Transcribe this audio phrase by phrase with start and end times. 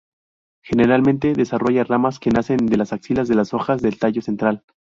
[0.63, 4.63] Generalmente desarrolla ramas que nacen de las axilas de las hojas del tallo central.